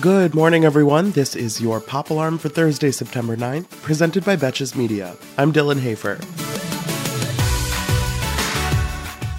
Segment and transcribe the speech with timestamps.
[0.00, 1.10] Good morning, everyone.
[1.10, 5.16] This is your Pop Alarm for Thursday, September 9th, presented by Betches Media.
[5.36, 6.20] I'm Dylan Hafer.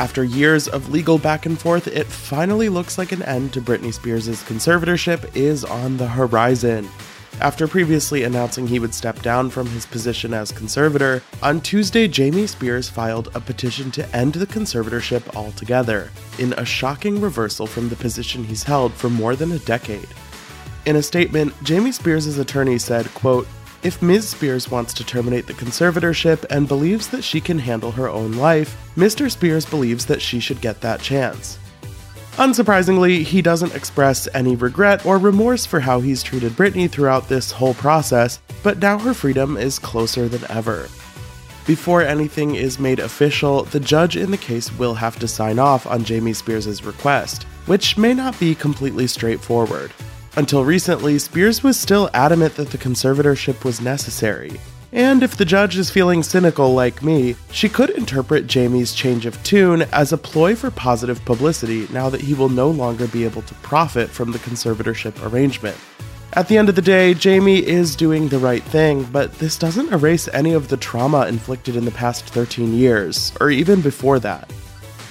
[0.04, 3.94] After years of legal back and forth, it finally looks like an end to Britney
[3.94, 6.89] Spears' conservatorship is on the horizon.
[7.39, 12.48] After previously announcing he would step down from his position as conservator, on Tuesday, Jamie
[12.48, 17.96] Spears filed a petition to end the conservatorship altogether, in a shocking reversal from the
[17.96, 20.10] position he's held for more than a decade.
[20.89, 23.48] In a statement, Jamie Spears' attorney said, quote,
[23.84, 24.29] if Ms.
[24.29, 28.75] Spears wants to terminate the conservatorship and believes that she can handle her own life,
[28.98, 29.29] Mr.
[29.29, 31.59] Spears believes that she should get that chance.
[32.38, 37.51] Unsurprisingly, he doesn't express any regret or remorse for how he's treated Britney throughout this
[37.51, 40.90] whole process, but now her freedom is closer than ever.
[41.67, 45.85] Before anything is made official, the judge in the case will have to sign off
[45.85, 49.93] on Jamie Spears' request, which may not be completely straightforward.
[50.39, 54.57] Until recently, Spears was still adamant that the conservatorship was necessary.
[54.93, 59.43] And if the judge is feeling cynical like me, she could interpret Jamie's change of
[59.43, 63.41] tune as a ploy for positive publicity now that he will no longer be able
[63.41, 65.75] to profit from the conservatorship arrangement.
[66.31, 69.91] At the end of the day, Jamie is doing the right thing, but this doesn't
[69.91, 74.50] erase any of the trauma inflicted in the past 13 years, or even before that.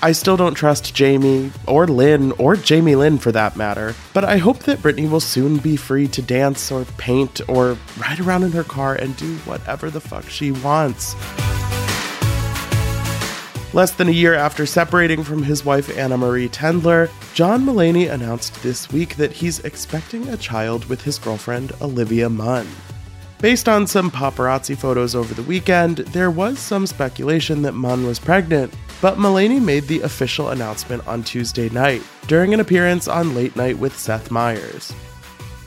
[0.00, 4.36] I still don't trust Jamie, or Lynn, or Jamie Lynn for that matter, but I
[4.36, 8.52] hope that Britney will soon be free to dance or paint or ride around in
[8.52, 11.16] her car and do whatever the fuck she wants.
[13.74, 18.62] Less than a year after separating from his wife Anna Marie Tendler, John Mulaney announced
[18.62, 22.68] this week that he's expecting a child with his girlfriend Olivia Munn.
[23.40, 28.18] Based on some paparazzi photos over the weekend, there was some speculation that Munn was
[28.18, 33.56] pregnant, but Mulaney made the official announcement on Tuesday night during an appearance on Late
[33.56, 34.92] Night with Seth Meyers.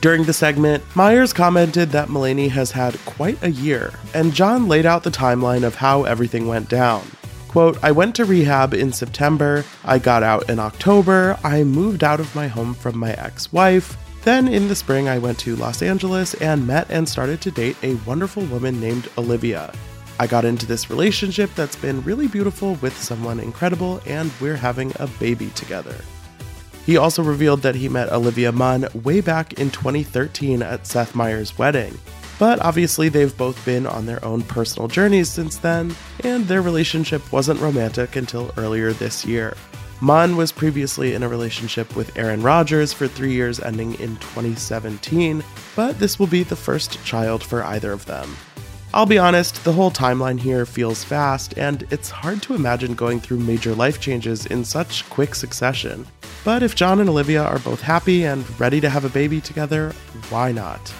[0.00, 4.84] During the segment, Meyers commented that Mulaney has had quite a year, and John laid
[4.84, 7.02] out the timeline of how everything went down.
[7.46, 12.18] Quote, I went to rehab in September, I got out in October, I moved out
[12.18, 13.96] of my home from my ex wife.
[14.22, 17.76] Then in the spring, I went to Los Angeles and met and started to date
[17.82, 19.72] a wonderful woman named Olivia.
[20.18, 24.92] I got into this relationship that's been really beautiful with someone incredible, and we're having
[24.96, 25.96] a baby together.
[26.84, 31.56] He also revealed that he met Olivia Munn way back in 2013 at Seth Meyers'
[31.56, 31.96] wedding.
[32.38, 37.32] But obviously, they've both been on their own personal journeys since then, and their relationship
[37.32, 39.56] wasn't romantic until earlier this year.
[40.00, 45.44] Munn was previously in a relationship with Aaron Rodgers for three years, ending in 2017,
[45.76, 48.28] but this will be the first child for either of them.
[48.94, 53.20] I'll be honest, the whole timeline here feels fast, and it's hard to imagine going
[53.20, 56.06] through major life changes in such quick succession.
[56.44, 59.92] But if John and Olivia are both happy and ready to have a baby together,
[60.28, 60.92] why not?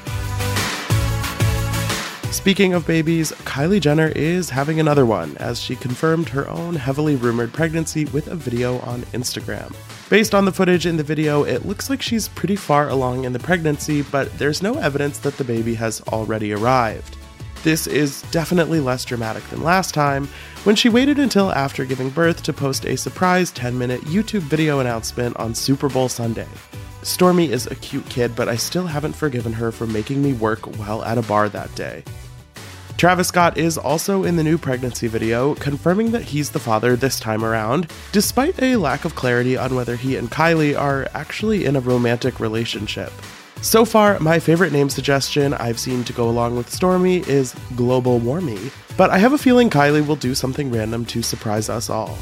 [2.33, 7.17] Speaking of babies, Kylie Jenner is having another one as she confirmed her own heavily
[7.17, 9.75] rumored pregnancy with a video on Instagram.
[10.09, 13.35] Based on the footage in the video, it looks like she's pretty far along in
[13.35, 17.19] the pregnancy, but there's no evidence that the baby has already arrived.
[17.63, 20.27] This is definitely less dramatic than last time,
[20.65, 24.81] when she waited until after giving birth to post a surprise 10 minute YouTube video
[24.81, 26.49] announcement on Super Bowl Sunday.
[27.03, 30.67] Stormi is a cute kid, but I still haven't forgiven her for making me work
[30.77, 32.03] while at a bar that day.
[32.97, 37.21] Travis Scott is also in the new pregnancy video, confirming that he's the father this
[37.21, 41.77] time around, despite a lack of clarity on whether he and Kylie are actually in
[41.77, 43.13] a romantic relationship.
[43.63, 48.19] So far, my favorite name suggestion I've seen to go along with Stormi is Global
[48.19, 52.19] Warmy, but I have a feeling Kylie will do something random to surprise us all.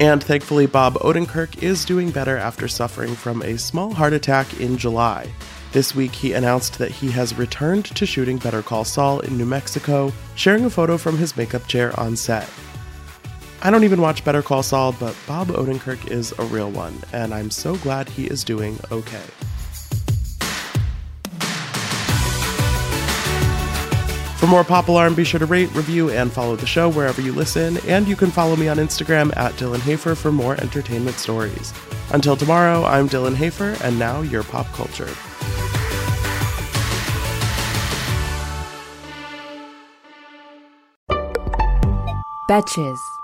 [0.00, 4.78] And thankfully, Bob Odenkirk is doing better after suffering from a small heart attack in
[4.78, 5.30] July.
[5.72, 9.44] This week, he announced that he has returned to shooting Better Call Saul in New
[9.44, 12.48] Mexico, sharing a photo from his makeup chair on set.
[13.62, 17.34] I don't even watch Better Call Saul, but Bob Odenkirk is a real one, and
[17.34, 19.22] I'm so glad he is doing okay.
[24.38, 27.32] For more Pop Alarm, be sure to rate, review, and follow the show wherever you
[27.32, 31.74] listen, and you can follow me on Instagram at Dylan Hafer for more entertainment stories.
[32.14, 35.10] Until tomorrow, I'm Dylan Hafer, and now your pop culture.
[42.48, 43.19] Betches.